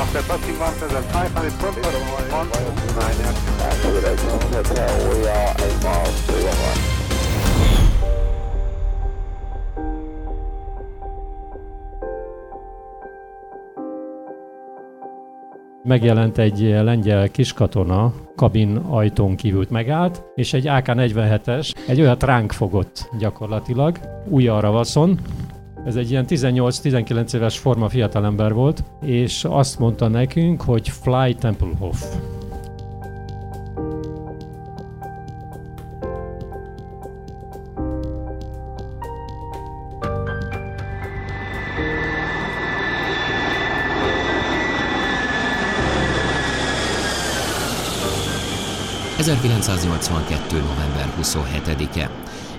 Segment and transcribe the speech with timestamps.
[0.00, 2.48] After passing 1,500 foot, one,
[2.96, 3.20] nine,
[4.52, 7.00] Hotel, we are eight miles to the right.
[15.84, 23.08] Megjelent egy lengyel kiskatona, kabin ajtón kívült megállt, és egy AK-47-es, egy olyat ránk fogott
[23.18, 23.98] gyakorlatilag,
[24.28, 25.18] újra ravaszon,
[25.84, 32.04] ez egy ilyen 18-19 éves forma fiatalember volt, és azt mondta nekünk, hogy Fly Tempelhof.
[49.18, 50.52] ...1982.
[50.52, 52.10] november 27-e.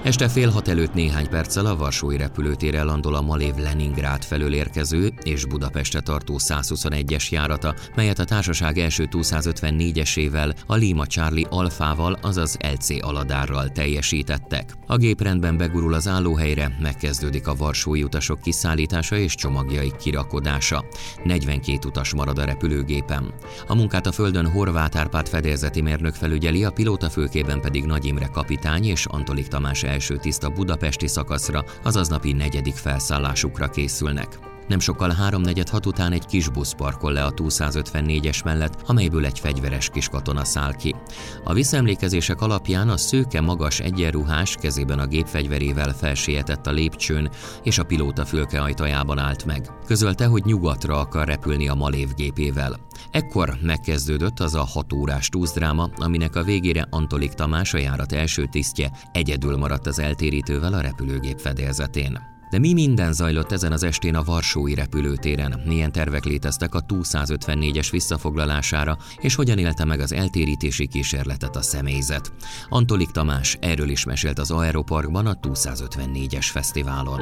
[0.04, 5.14] Este fél hat előtt néhány perccel a Varsói repülőtérre landol a Malév Leningrád felől érkező
[5.23, 12.58] és Budapestre tartó 121-es járata, melyet a társaság első 254-esével, a Lima Charlie Alfával, azaz
[12.73, 14.73] LC Aladárral teljesítettek.
[14.88, 20.86] A géprendben begurul az állóhelyre, megkezdődik a varsói utasok kiszállítása és csomagjai kirakodása.
[21.23, 23.34] 42 utas marad a repülőgépen.
[23.68, 28.30] A munkát a földön Horváth Árpád fedélzeti mérnök felügyeli, a pilóta főkében pedig Nagy Imre
[28.31, 34.50] kapitány és Antolik Tamás első tiszta budapesti szakaszra, azaz napi negyedik felszállásukra készülnek.
[34.72, 39.39] Nem sokkal háromnegyed hat után egy kis busz parkol le a 254-es mellett, amelyből egy
[39.39, 40.95] fegyveres kis katona száll ki.
[41.44, 47.30] A visszaemlékezések alapján a szőke magas egyenruhás kezében a gépfegyverével felsietett a lépcsőn,
[47.63, 49.69] és a pilóta fülke ajtajában állt meg.
[49.86, 52.80] Közölte, hogy nyugatra akar repülni a Malév gépével.
[53.11, 58.45] Ekkor megkezdődött az a hat órás túzdráma, aminek a végére Antolik Tamás a járat első
[58.45, 62.31] tisztje egyedül maradt az eltérítővel a repülőgép fedélzetén.
[62.52, 65.61] De mi minden zajlott ezen az estén a Varsói repülőtéren?
[65.66, 72.33] Milyen tervek léteztek a 254-es visszafoglalására, és hogyan élte meg az eltérítési kísérletet a személyzet?
[72.69, 77.22] Antolik Tamás erről is mesélt az Aeroparkban a 254-es fesztiválon.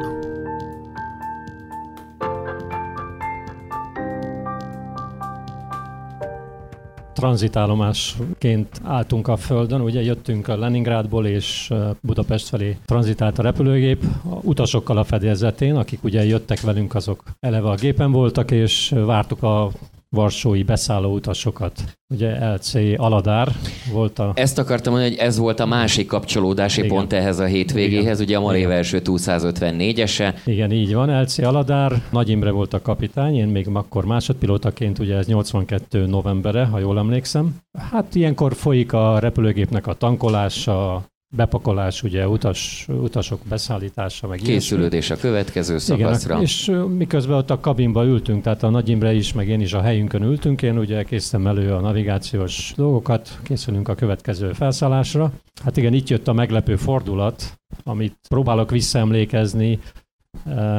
[7.19, 14.39] Tranzitállomásként álltunk a földön, ugye jöttünk a Leningrádból és Budapest felé tranzitált a repülőgép, a
[14.41, 19.71] utasokkal a fedélzetén, akik ugye jöttek velünk, azok eleve a gépen voltak, és vártuk a
[20.09, 21.97] varsói beszálló utasokat.
[22.13, 23.51] Ugye LC Aladár
[23.91, 24.31] volt a...
[24.35, 26.95] Ezt akartam mondani, hogy ez volt a másik kapcsolódási Igen.
[26.95, 28.41] pont ehhez a hétvégéhez, Igen.
[28.41, 28.71] ugye a Igen.
[28.71, 30.33] első 254-ese.
[30.45, 31.21] Igen, így van.
[31.21, 36.65] LC Aladár, Nagy Imre volt a kapitány, én még akkor másodpilótaként, ugye ez 82 novembere,
[36.65, 37.55] ha jól emlékszem.
[37.91, 41.03] Hát ilyenkor folyik a repülőgépnek a tankolása,
[41.35, 44.53] bepakolás, ugye utas, utasok beszállítása, meg ilyesmi.
[44.53, 46.33] Készülődés a következő szakaszra.
[46.33, 49.73] Igen, és miközben ott a kabinba ültünk, tehát a Nagy Imre is, meg én is
[49.73, 55.31] a helyünkön ültünk, én ugye készítem elő a navigációs dolgokat, készülünk a következő felszállásra.
[55.63, 59.79] Hát igen, itt jött a meglepő fordulat, amit próbálok visszaemlékezni,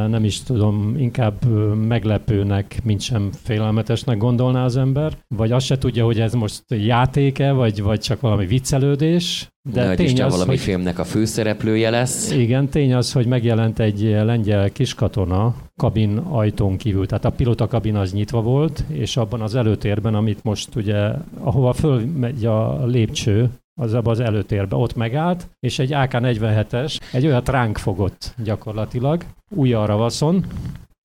[0.09, 1.45] nem is tudom, inkább
[1.87, 7.53] meglepőnek, mint sem félelmetesnek gondolná az ember, vagy azt se tudja, hogy ez most játéke,
[7.53, 10.59] vagy, vagy csak valami viccelődés, De hogy tény Isten az, valami hogy...
[10.59, 12.31] filmnek a főszereplője lesz.
[12.31, 17.97] Igen, tény az, hogy megjelent egy lengyel kiskatona kabin ajtón kívül, tehát a pilota kabin
[17.97, 21.11] az nyitva volt, és abban az előtérben, amit most ugye,
[21.41, 23.51] ahova fölmegy a lépcső,
[23.81, 29.25] az abban az előtérben, ott megállt, és egy AK-47-es, egy olyat ránk fogott gyakorlatilag,
[29.55, 30.45] újra ravaszon,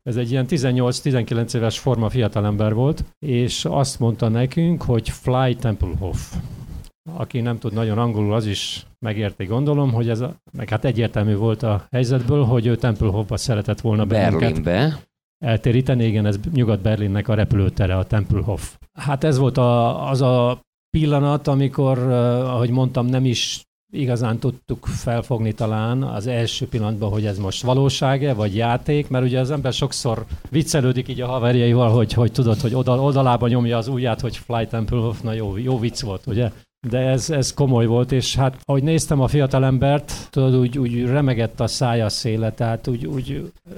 [0.03, 6.35] ez egy ilyen 18-19 éves forma fiatalember volt, és azt mondta nekünk, hogy Fly Tempelhof.
[7.13, 11.35] Aki nem tud nagyon angolul, az is megérti, gondolom, hogy ez a, meg hát egyértelmű
[11.35, 14.99] volt a helyzetből, hogy ő Tempelhofba szeretett volna Berlinbe.
[15.45, 16.05] eltéríteni.
[16.05, 18.77] Igen, ez Nyugat-Berlinnek a repülőtere, a Tempelhof.
[18.93, 20.64] Hát ez volt a, az a
[20.99, 27.37] pillanat, amikor, ahogy mondtam, nem is igazán tudtuk felfogni talán az első pillanatban, hogy ez
[27.37, 32.31] most valóság-e, vagy játék, mert ugye az ember sokszor viccelődik így a haverjaival, hogy, hogy
[32.31, 36.27] tudod, hogy oldal, oldalába nyomja az ujját, hogy Fly Tempelhof, na jó, jó vicc volt,
[36.27, 36.51] ugye?
[36.89, 41.59] De ez, ez komoly volt, és hát ahogy néztem a fiatalembert, tudod, úgy, úgy remegett
[41.59, 43.29] a szája széle, tehát úgy, úgy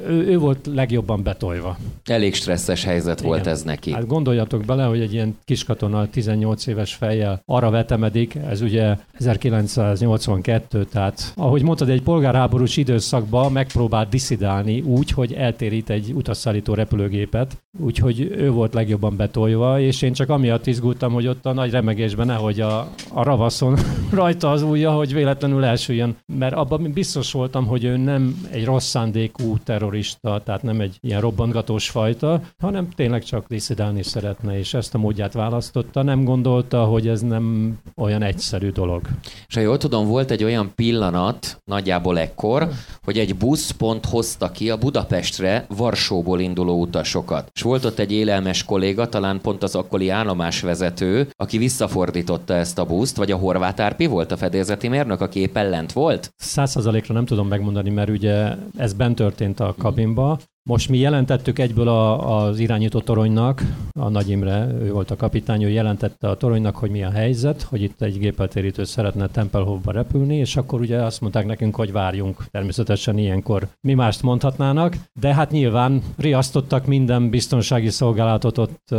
[0.07, 1.77] ő, ő volt legjobban betolva.
[2.05, 3.53] Elég stresszes helyzet volt Igen.
[3.53, 3.91] ez neki.
[3.91, 10.85] Hát gondoljatok bele, hogy egy ilyen kiskatona 18 éves fejjel arra vetemedik, ez ugye 1982,
[10.85, 18.19] tehát ahogy mondtad, egy polgárháborús időszakban megpróbált diszidálni úgy, hogy eltérít egy utasszállító repülőgépet, úgyhogy
[18.37, 22.61] ő volt legjobban betolva, és én csak amiatt izgultam, hogy ott a nagy remegésben nehogy
[22.61, 23.77] a a ravaszon
[24.11, 26.17] rajta az ujja, hogy véletlenül elsüljön.
[26.39, 31.21] Mert abban biztos voltam, hogy ő nem egy rossz szándékú terrorista, tehát nem egy ilyen
[31.21, 36.03] robbantgatós fajta, hanem tényleg csak diszidálni szeretne, és ezt a módját választotta.
[36.03, 39.01] Nem gondolta, hogy ez nem olyan egyszerű dolog.
[39.47, 42.69] És ha jól tudom, volt egy olyan pillanat, nagyjából ekkor,
[43.03, 47.51] hogy egy busz pont hozta ki a Budapestre Varsóból induló utasokat.
[47.53, 52.85] És volt ott egy élelmes kolléga, talán pont az akkori állomásvezető, aki visszafordította ezt a
[52.87, 56.33] buszt, vagy a horvát árpi volt a fedélzeti mérnök, aki éppen lent volt?
[56.35, 61.87] Százszerzalékra nem tudom megmondani, mert ugye ez bent történt a kabinba, most mi jelentettük egyből
[61.87, 63.61] a, az irányító toronynak,
[63.99, 67.61] a Nagy Imre, ő volt a kapitány, ő jelentette a toronynak, hogy mi a helyzet,
[67.61, 72.45] hogy itt egy gépeltérítő szeretne Tempelhofba repülni, és akkor ugye azt mondták nekünk, hogy várjunk.
[72.51, 78.91] Természetesen ilyenkor mi mást mondhatnának, de hát nyilván riasztottak minden biztonsági szolgálatot ott,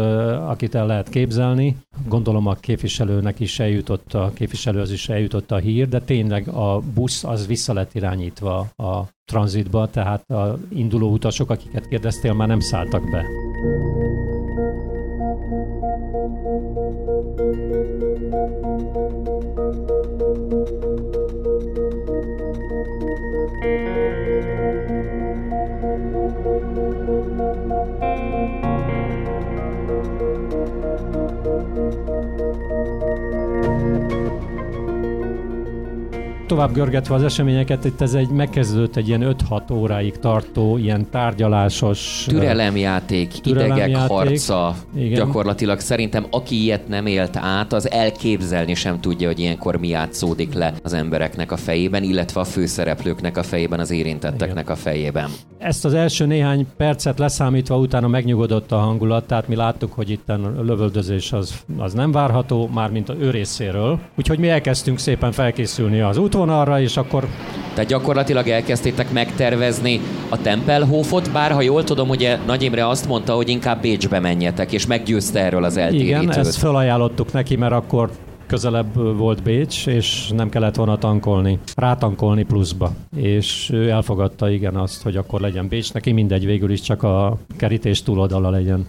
[0.46, 1.76] akit el lehet képzelni.
[2.06, 7.24] Gondolom a képviselőnek is eljutott, a képviselőhöz is eljutott a hír, de tényleg a busz
[7.24, 13.10] az vissza lett irányítva a tranzitba, tehát a induló utasok, akiket kérdeztél, már nem szálltak
[13.10, 13.24] be.
[36.48, 42.24] Tovább görgetve az eseményeket, itt ez egy megkezdődött egy ilyen 5-6 óráig tartó, ilyen tárgyalásos...
[42.28, 44.74] Türelemjáték, türelemjáték idegek harca.
[44.96, 45.14] Igen.
[45.14, 50.54] Gyakorlatilag szerintem aki ilyet nem élt át, az elképzelni sem tudja, hogy ilyenkor mi játszódik
[50.54, 54.72] le az embereknek a fejében, illetve a főszereplőknek a fejében, az érintetteknek Igen.
[54.72, 55.28] a fejében.
[55.58, 60.28] Ezt az első néhány percet leszámítva utána megnyugodott a hangulat, tehát mi láttuk, hogy itt
[60.28, 63.98] a lövöldözés az, az nem várható, mármint a ő részéről.
[64.16, 67.26] Úgyhogy mi elkezdtünk szépen felkészülni az útvonalra, és akkor...
[67.74, 73.34] Tehát gyakorlatilag elkezdtétek megtervezni a Tempelhofot, bár ha jól tudom, ugye Nagy Imre azt mondta,
[73.34, 76.22] hogy inkább Bécsbe menjetek, és meggyőzte erről az eltérítőt.
[76.22, 78.10] Igen, ezt felajánlottuk neki, mert akkor
[78.46, 82.92] közelebb volt Bécs, és nem kellett volna tankolni, rátankolni pluszba.
[83.16, 87.38] És ő elfogadta igen azt, hogy akkor legyen Bécs, neki mindegy, végül is csak a
[87.56, 88.86] kerítés túloldala legyen.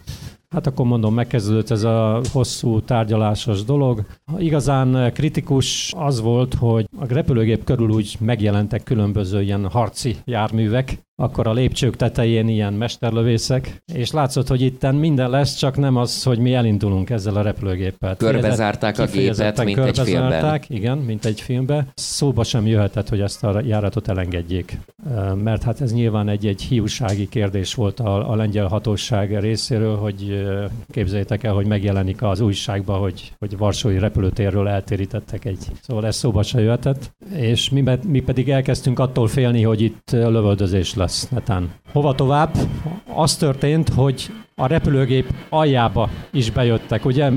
[0.56, 4.06] Hát akkor mondom, megkezdődött ez a hosszú tárgyalásos dolog.
[4.38, 11.48] Igazán kritikus az volt, hogy a repülőgép körül úgy megjelentek különböző ilyen harci járművek, akkor
[11.48, 16.40] a lépcsők tetején ilyen mesterlövészek, és látszott, hogy itten minden lesz, csak nem az, hogy
[16.40, 18.18] mi elindulunk ezzel a repülőgépet.
[18.18, 20.62] Körbezárták a gépet, mint egy filmben.
[20.68, 21.92] Igen, mint egy filmben.
[21.94, 24.78] Szóba sem jöhetett, hogy ezt a járatot elengedjék.
[25.44, 30.48] Mert hát ez nyilván egy, egy hiúsági kérdés volt a, a lengyel hatóság részéről, hogy
[30.92, 35.66] képzeljétek el, hogy megjelenik az újságban, hogy, hogy Varsói repülőtérről eltérítettek egy.
[35.82, 37.12] Szóval ez szóba se jöhetett.
[37.36, 41.70] És mi, mi pedig elkezdtünk attól félni, hogy itt lövöldözés lesz lesz netán.
[41.94, 42.58] Hova tovább?
[43.14, 47.06] Az történt, hogy a repülőgép aljába is bejöttek.
[47.06, 47.32] Ugye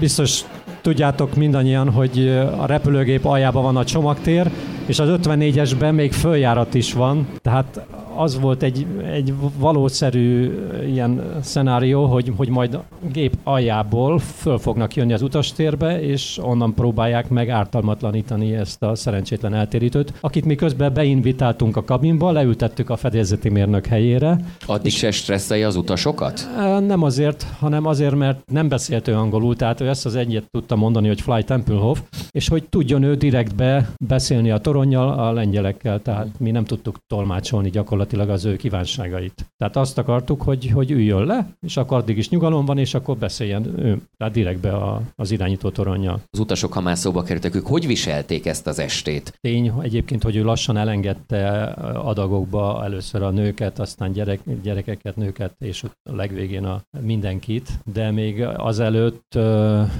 [0.00, 0.44] biztos
[0.80, 2.28] tudjátok mindannyian, hogy
[2.58, 4.50] a repülőgép aljában van a csomagtér,
[4.88, 7.86] és az 54-esben még följárat is van, tehát
[8.18, 10.52] az volt egy, egy valószerű
[10.86, 12.78] ilyen szenárió, hogy, hogy majd
[13.12, 19.54] gép aljából föl fognak jönni az utastérbe, és onnan próbálják meg ártalmatlanítani ezt a szerencsétlen
[19.54, 24.40] eltérítőt, akit mi közben beinvitáltunk a kabinba, leültettük a fedélzeti mérnök helyére.
[24.66, 26.48] Addig se stresszelje az utasokat?
[26.86, 30.76] Nem azért, hanem azért, mert nem beszélt ő angolul, tehát ő ezt az egyet tudta
[30.76, 36.38] mondani, hogy Fly Tempelhof, és hogy tudjon ő direktbe beszélni a toronnyal, a lengyelekkel, tehát
[36.38, 39.46] mi nem tudtuk tolmácsolni gyakorlatilag az ő kívánságait.
[39.56, 43.16] Tehát azt akartuk, hogy, hogy üljön le, és akkor addig is nyugalom van, és akkor
[43.16, 46.18] beszéljen ő, tehát direktbe a, az irányító toronja.
[46.30, 49.38] Az utasok, ha már szóba kerültek, ők hogy viselték ezt az estét?
[49.40, 51.62] Tény egyébként, hogy ő lassan elengedte
[51.94, 58.42] adagokba először a nőket, aztán gyerek, gyerekeket, nőket, és a legvégén a mindenkit, de még
[58.42, 59.38] azelőtt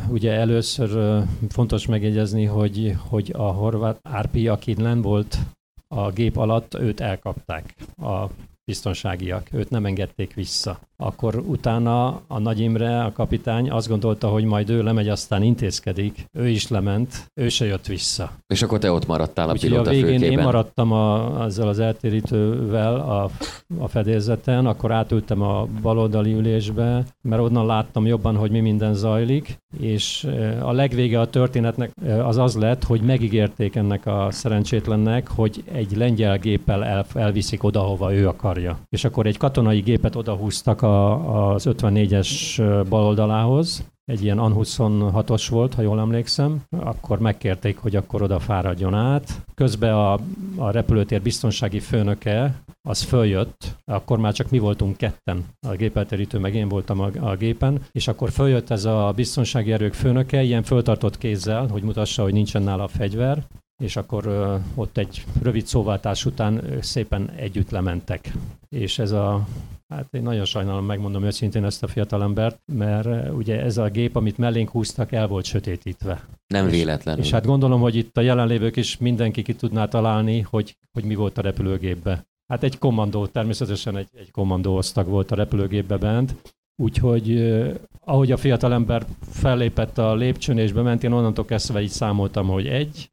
[0.08, 5.38] ugye először fontos megjegyezni, hogy, hogy a horvát Árpi, aki nem volt
[5.88, 8.26] a gép alatt őt elkapták a
[8.68, 14.44] biztonságiak, őt nem engedték vissza akkor utána a Nagy Imre, a kapitány azt gondolta, hogy
[14.44, 16.24] majd ő lemegy, aztán intézkedik.
[16.32, 18.30] Ő is lement, ő se jött vissza.
[18.46, 20.38] És akkor te ott maradtál a Úgyhogy pilóta a végén fülkében.
[20.38, 23.30] én maradtam a, ezzel az eltérítővel a,
[23.78, 29.58] a fedélzeten, akkor átültem a baloldali ülésbe, mert onnan láttam jobban, hogy mi minden zajlik,
[29.80, 30.28] és
[30.60, 31.90] a legvége a történetnek
[32.24, 37.80] az az lett, hogy megígérték ennek a szerencsétlennek, hogy egy lengyel géppel el, elviszik oda,
[37.80, 38.86] hova ő akarja.
[38.88, 45.82] És akkor egy katonai gépet odahúztak a, az 54-es baloldalához, egy ilyen AN-26-os volt, ha
[45.82, 49.44] jól emlékszem, akkor megkérték, hogy akkor oda fáradjon át.
[49.54, 50.12] Közben a,
[50.56, 56.54] a repülőtér biztonsági főnöke, az följött, akkor már csak mi voltunk ketten, a gépelterítő, meg
[56.54, 61.18] én voltam a, a gépen, és akkor följött ez a biztonsági erők főnöke, ilyen föltartott
[61.18, 63.46] kézzel, hogy mutassa, hogy nincsen nála a fegyver,
[63.82, 64.26] és akkor
[64.74, 68.32] ott egy rövid szóváltás után szépen együtt lementek.
[68.68, 69.46] És ez a,
[69.88, 74.38] hát én nagyon sajnálom, megmondom őszintén ezt a fiatalembert, mert ugye ez a gép, amit
[74.38, 76.24] mellénk húztak, el volt sötétítve.
[76.46, 77.24] Nem És- véletlenül.
[77.24, 81.14] És hát gondolom, hogy itt a jelenlévők is mindenki ki tudná találni, hogy, hogy mi
[81.14, 82.26] volt a repülőgépbe.
[82.52, 86.34] Hát egy kommandó, természetesen egy, egy kommandó osztag volt a repülőgépbe bent,
[86.82, 92.46] úgyhogy eh, ahogy a fiatalember fellépett a lépcsőn és bement, én onnantól kezdve így számoltam,
[92.46, 93.10] hogy egy,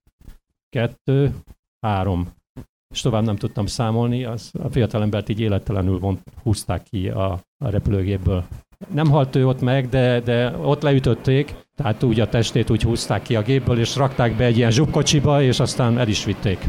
[0.76, 1.34] kettő,
[1.80, 2.28] három.
[2.94, 7.32] És tovább nem tudtam számolni, az, a fiatalembert így élettelenül vont, húzták ki a,
[7.66, 8.44] a repülőgépből.
[8.94, 13.22] Nem halt ő ott meg, de, de ott leütötték, tehát úgy a testét úgy húzták
[13.22, 16.68] ki a gépből, és rakták be egy ilyen zsubkocsiba, és aztán el is vitték.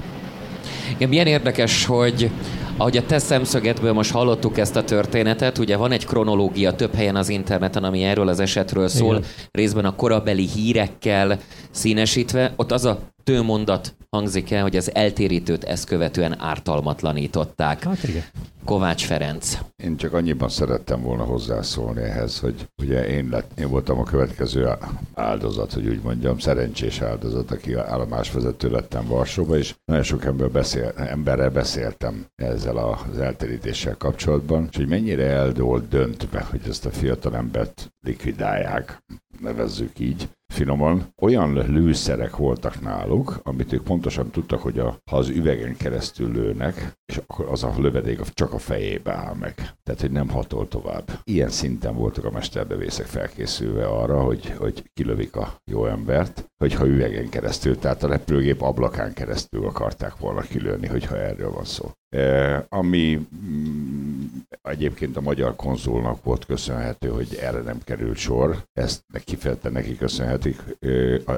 [0.95, 2.31] Igen, milyen érdekes, hogy
[2.77, 7.17] ahogy a te szemszögedből most hallottuk ezt a történetet, ugye van egy kronológia több helyen
[7.17, 9.29] az interneten, ami erről az esetről szól, Igen.
[9.51, 11.39] részben a korabeli hírekkel
[11.71, 17.85] színesítve, ott az a tőmondat hangzik el, hogy az eltérítőt ezt követően ártalmatlanították.
[17.85, 18.23] Hát igen.
[18.65, 19.59] Kovács Ferenc.
[19.77, 24.69] Én csak annyiban szerettem volna hozzászólni ehhez, hogy ugye én, lett, én voltam a következő
[25.15, 30.93] áldozat, hogy úgy mondjam, szerencsés áldozat, aki állomásvezető lettem Varsóba, és nagyon sok ember beszél,
[30.97, 37.37] emberrel beszéltem ezzel az elterítéssel kapcsolatban, és hogy mennyire eldólt döntve, hogy ezt a fiatal
[37.37, 39.03] embert likvidálják,
[39.41, 45.29] nevezzük így, finoman, olyan lőszerek voltak náluk, amit ők pontosan tudtak, hogy a, ha az
[45.29, 49.55] üvegen keresztül lőnek, és akkor az a lövedék csak a fejébe áll meg.
[49.83, 51.11] Tehát, hogy nem hatol tovább.
[51.25, 57.29] Ilyen szinten voltak a mesterbevészek felkészülve arra, hogy, hogy kilövik a jó embert, hogyha üvegen
[57.29, 61.91] keresztül, tehát a repülőgép ablakán keresztül akarták volna kilőni, hogyha erről van szó.
[62.17, 64.25] E, ami mm,
[64.63, 68.57] egyébként a magyar konzulnak volt köszönhető, hogy erre nem került sor.
[68.73, 70.63] Ezt kifejezetten neki köszönhetik.
[70.81, 70.89] E,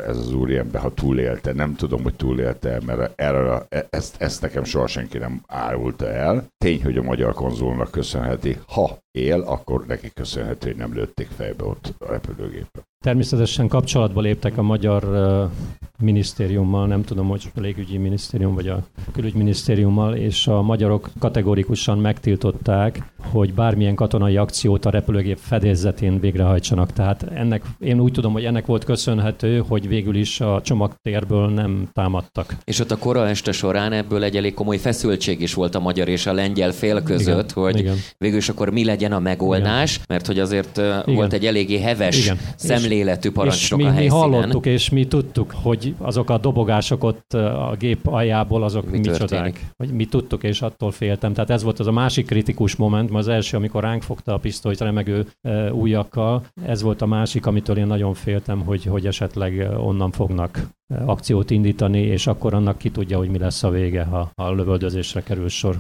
[0.07, 4.65] Ez az úriember, ha túlélte, nem tudom, hogy túlélte, mert erre, e- ezt, ezt nekem
[4.65, 6.47] soha senki nem árulta el.
[6.59, 8.57] Tény, hogy a magyar konzulnak köszönheti.
[8.67, 12.87] Ha él, akkor neki köszönhető, hogy nem lőtték fejbe ott a repülőgépet.
[13.05, 15.45] Természetesen kapcsolatba léptek a magyar ö,
[16.03, 23.03] minisztériummal, nem tudom, hogy a légügyi minisztérium vagy a külügyminisztériummal, és a magyarok kategórikusan megtiltották,
[23.31, 26.93] hogy bármilyen katonai akciót a repülőgép fedélzetén végrehajtsanak.
[26.93, 31.89] Tehát ennek, én úgy tudom, hogy ennek volt köszönhető, hogy végül is a csomagtérből nem
[31.93, 32.57] támadtak.
[32.65, 36.09] És ott a kora este során ebből egy elég komoly feszültség is volt a magyar
[36.09, 37.97] és a lengyel fél között, Igen, hogy igen.
[38.19, 41.15] végül is akkor mi legyen a megoldás, mert hogy azért Igen.
[41.15, 42.39] volt egy eléggé heves Igen.
[42.57, 44.21] szemléletű És parancsnok mi, a mi helyszínen.
[44.21, 49.05] hallottuk, és mi tudtuk, hogy azok a dobogások ott a gép aljából, azok Mi mi
[49.05, 49.31] történik?
[49.31, 49.71] micsodák.
[49.77, 51.33] Hogy mi tudtuk, és attól féltem.
[51.33, 54.39] Tehát ez volt az a másik kritikus moment, mert az első, amikor ránk fogta a
[54.39, 59.69] pisztolyt remegő e, ujjakkal, ez volt a másik, amitől én nagyon féltem, hogy, hogy esetleg
[59.77, 60.69] onnan fognak
[61.07, 65.23] akciót indítani, és akkor annak ki tudja, hogy mi lesz a vége, ha a lövöldözésre
[65.23, 65.77] kerül sor.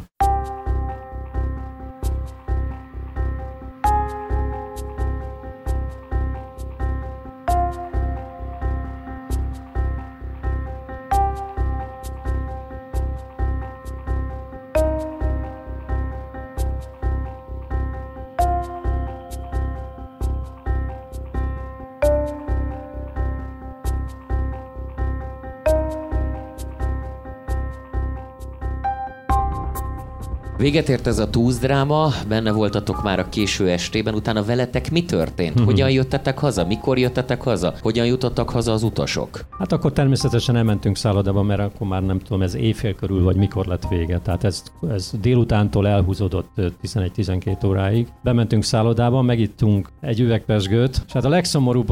[30.59, 35.55] Véget ért ez a túzdráma, benne voltatok már a késő estében, utána veletek mi történt?
[35.55, 35.65] Mhm.
[35.65, 36.67] Hogyan jöttetek haza?
[36.67, 37.75] Mikor jöttetek haza?
[37.83, 39.45] Hogyan jutottak haza az utasok?
[39.59, 43.67] Hát akkor természetesen elmentünk szállodába, mert akkor már nem tudom, ez éjfél körül, vagy mikor
[43.67, 44.19] lett vége.
[44.19, 48.07] Tehát ez, ez délutántól elhúzódott ö, 11-12 óráig.
[48.23, 51.89] Bementünk szállodába, megittunk egy üvegpesgőt, és hát a legszomorúbb,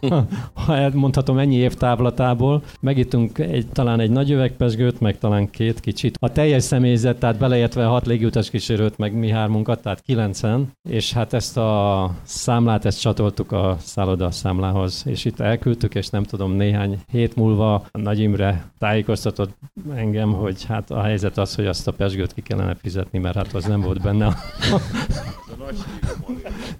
[0.66, 6.16] ha elmondhatom ennyi év távlatából, megittunk egy, talán egy nagy üvegpesgőt, meg talán két kicsit.
[6.20, 11.32] A teljes személyzet, tehát beleértve hat légiutas kísérőt, meg mi hármunkat, tehát kilencen, és hát
[11.32, 17.00] ezt a számlát, ezt csatoltuk a szálloda számlához, és itt elküldtük, és nem tudom, néhány
[17.10, 19.56] hét múlva Nagy Imre tájékoztatott
[19.94, 23.54] engem, hogy hát a helyzet az, hogy azt a pesgőt ki kellene fizetni, mert hát
[23.54, 24.36] az nem volt benne.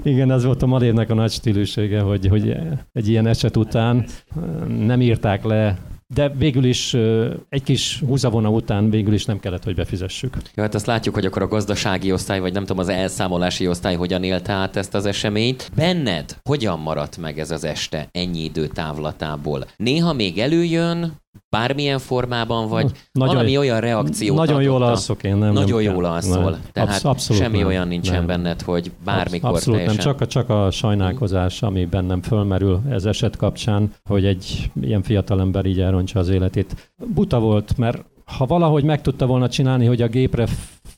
[0.02, 2.56] Igen, az volt a Malévnek a nagy stílussége, hogy, hogy
[2.92, 4.06] egy ilyen eset után
[4.66, 5.78] nem írták le
[6.14, 6.94] de végül is
[7.48, 10.36] egy kis húzavona után végül is nem kellett, hogy befizessük.
[10.54, 13.94] Ja, hát azt látjuk, hogy akkor a gazdasági osztály, vagy nem tudom, az elszámolási osztály
[13.94, 15.70] hogyan élte át ezt az eseményt.
[15.76, 19.66] Benned hogyan maradt meg ez az este ennyi idő távlatából?
[19.76, 21.12] Néha még előjön,
[21.49, 24.35] bármilyen formában, vagy nagyon, valami olyan reakció.
[24.35, 25.52] Nagyon jól alszok én, nem.
[25.52, 26.50] Nagyon nem jól alszol.
[26.50, 26.61] Nem.
[26.73, 28.26] Tehát abszolút semmi nem, olyan nincsen nem.
[28.26, 30.05] benned, hogy bármikor Abszolút teljesen...
[30.05, 35.02] nem, csak a, csak a sajnálkozás, ami bennem fölmerül ez eset kapcsán, hogy egy ilyen
[35.02, 36.93] fiatalember így elrontsa az életét.
[37.14, 40.47] Buta volt, mert ha valahogy meg tudta volna csinálni, hogy a gépre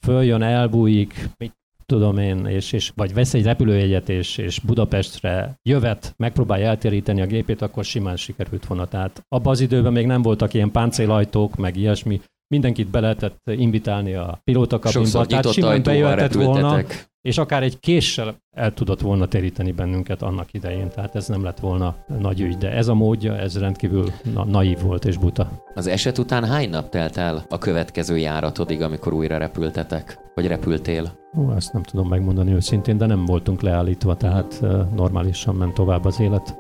[0.00, 1.56] följön, elbújik, mit
[1.92, 7.26] tudom én, és, és vagy vesz egy repülőjegyet, és, és Budapestre jövet, megpróbálja eltéríteni a
[7.26, 8.86] gépét, akkor simán sikerült volna.
[8.86, 12.20] Tehát abban az időben még nem voltak ilyen páncélajtók, meg ilyesmi,
[12.54, 16.82] mindenkit be lehetett invitálni a pilótakabinba, tehát simán bejöhetett volna,
[17.28, 21.58] és akár egy késsel el tudott volna téríteni bennünket annak idején, tehát ez nem lett
[21.58, 25.64] volna nagy ügy, de ez a módja, ez rendkívül na- naív volt és buta.
[25.74, 31.18] Az eset után hány nap telt el a következő járatodig, amikor újra repültetek, vagy repültél?
[31.38, 34.60] Ó, ezt nem tudom megmondani őszintén, de nem voltunk leállítva, tehát
[34.94, 36.56] normálisan ment tovább az élet.